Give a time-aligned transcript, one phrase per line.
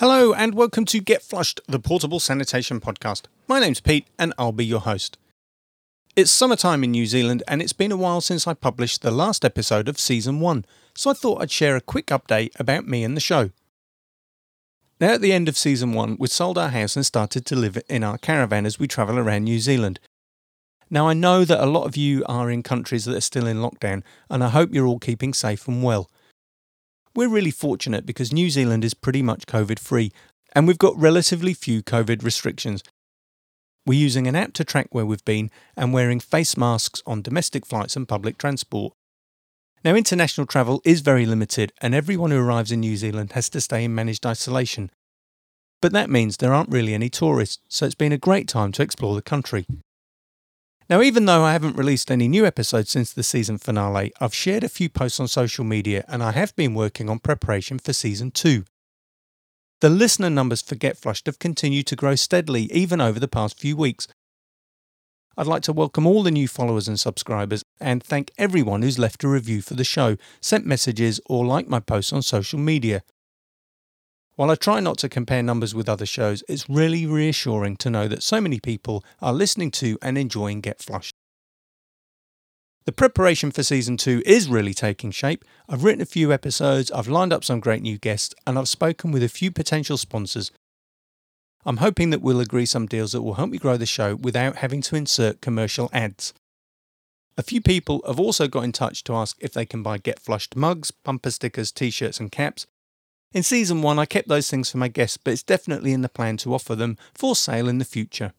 [0.00, 3.24] Hello and welcome to Get Flushed, the portable sanitation podcast.
[3.46, 5.18] My name's Pete and I'll be your host.
[6.16, 9.44] It's summertime in New Zealand and it's been a while since I published the last
[9.44, 10.64] episode of season 1,
[10.96, 13.50] so I thought I'd share a quick update about me and the show.
[15.02, 17.76] Now, at the end of season 1, we'd sold our house and started to live
[17.90, 20.00] in our caravan as we travel around New Zealand.
[20.88, 23.58] Now, I know that a lot of you are in countries that are still in
[23.58, 26.08] lockdown, and I hope you're all keeping safe and well.
[27.14, 30.12] We're really fortunate because New Zealand is pretty much COVID free
[30.54, 32.82] and we've got relatively few COVID restrictions.
[33.84, 37.66] We're using an app to track where we've been and wearing face masks on domestic
[37.66, 38.92] flights and public transport.
[39.82, 43.60] Now, international travel is very limited and everyone who arrives in New Zealand has to
[43.60, 44.90] stay in managed isolation.
[45.82, 48.82] But that means there aren't really any tourists, so it's been a great time to
[48.82, 49.66] explore the country.
[50.90, 54.64] Now, even though I haven't released any new episodes since the season finale, I've shared
[54.64, 58.32] a few posts on social media and I have been working on preparation for season
[58.32, 58.64] 2.
[59.82, 63.56] The listener numbers for Get Flushed have continued to grow steadily even over the past
[63.56, 64.08] few weeks.
[65.36, 69.22] I'd like to welcome all the new followers and subscribers and thank everyone who's left
[69.22, 73.02] a review for the show, sent messages, or liked my posts on social media.
[74.40, 78.08] While I try not to compare numbers with other shows, it's really reassuring to know
[78.08, 81.14] that so many people are listening to and enjoying Get Flushed.
[82.86, 85.44] The preparation for season two is really taking shape.
[85.68, 89.12] I've written a few episodes, I've lined up some great new guests, and I've spoken
[89.12, 90.50] with a few potential sponsors.
[91.66, 94.56] I'm hoping that we'll agree some deals that will help me grow the show without
[94.56, 96.32] having to insert commercial ads.
[97.36, 100.18] A few people have also got in touch to ask if they can buy Get
[100.18, 102.66] Flushed mugs, bumper stickers, t shirts, and caps,
[103.32, 106.08] in season one, I kept those things for my guests, but it's definitely in the
[106.08, 108.32] plan to offer them for sale in the future.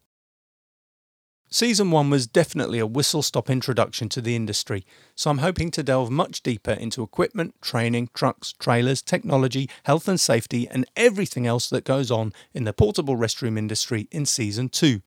[1.52, 5.82] Season 1 was definitely a whistle stop introduction to the industry, so I'm hoping to
[5.82, 11.68] delve much deeper into equipment, training, trucks, trailers, technology, health and safety, and everything else
[11.68, 15.02] that goes on in the portable restroom industry in Season 2.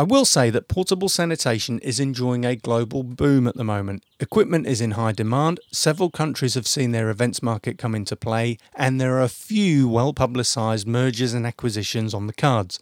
[0.00, 4.02] I will say that portable sanitation is enjoying a global boom at the moment.
[4.18, 8.56] Equipment is in high demand, several countries have seen their events market come into play,
[8.74, 12.80] and there are a few well publicised mergers and acquisitions on the cards.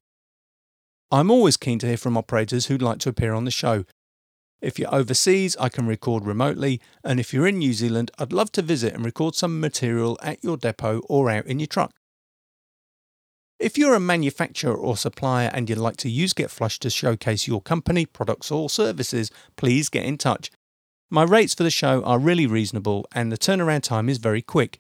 [1.10, 3.84] I'm always keen to hear from operators who'd like to appear on the show.
[4.60, 8.52] If you're overseas, I can record remotely, and if you're in New Zealand, I'd love
[8.52, 11.90] to visit and record some material at your depot or out in your truck.
[13.58, 17.48] If you're a manufacturer or supplier and you'd like to use Get Flushed to showcase
[17.48, 20.52] your company, products, or services, please get in touch.
[21.10, 24.78] My rates for the show are really reasonable and the turnaround time is very quick.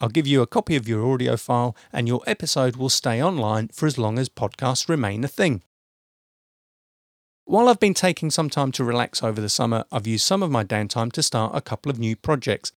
[0.00, 3.68] I'll give you a copy of your audio file and your episode will stay online
[3.68, 5.62] for as long as podcasts remain a thing.
[7.46, 10.52] While I've been taking some time to relax over the summer, I've used some of
[10.52, 12.70] my downtime to start a couple of new projects.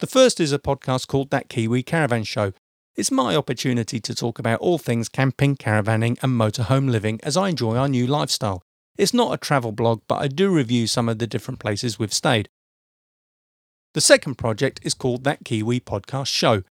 [0.00, 2.52] The first is a podcast called That Kiwi Caravan Show,
[2.96, 7.48] it's my opportunity to talk about all things camping, caravanning, and motorhome living as I
[7.48, 8.62] enjoy our new lifestyle.
[8.96, 12.14] It's not a travel blog, but I do review some of the different places we've
[12.14, 12.48] stayed.
[13.94, 16.62] The second project is called That Kiwi Podcast Show.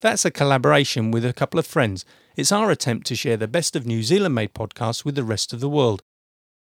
[0.00, 2.04] That's a collaboration with a couple of friends.
[2.36, 5.52] It's our attempt to share the best of New Zealand made podcasts with the rest
[5.52, 6.02] of the world.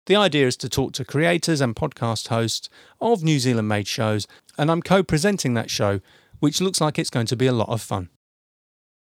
[0.07, 2.69] The idea is to talk to creators and podcast hosts
[3.01, 4.27] of New Zealand made shows,
[4.57, 6.01] and I'm co presenting that show,
[6.39, 8.09] which looks like it's going to be a lot of fun.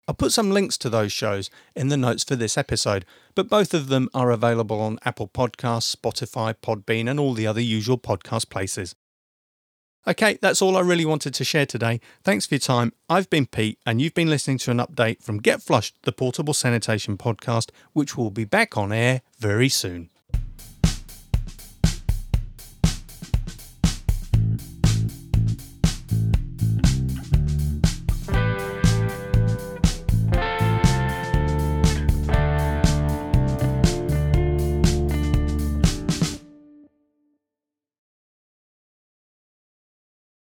[0.08, 3.04] I'll put some links to those shows in the notes for this episode,
[3.34, 7.60] but both of them are available on Apple Podcasts, Spotify, Podbean, and all the other
[7.60, 8.96] usual podcast places.
[10.04, 12.00] Okay, that's all I really wanted to share today.
[12.24, 12.92] Thanks for your time.
[13.08, 16.54] I've been Pete, and you've been listening to an update from Get Flushed, the portable
[16.54, 20.10] sanitation podcast, which will be back on air very soon.